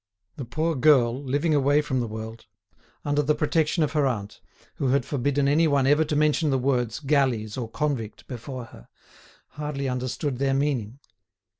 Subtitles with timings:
[0.37, 2.47] The poor girl, living away from the world,
[3.05, 4.41] under the protection of her aunt,
[4.77, 8.87] who had forbidden any one ever to mention the words "galleys" or "convict" before her,
[9.49, 10.97] hardly understood their meaning.